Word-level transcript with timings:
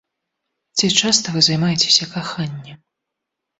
Ці 0.77 0.89
часта 1.03 1.27
вы 1.37 1.45
займаецеся 1.49 2.11
каханнем? 2.17 2.83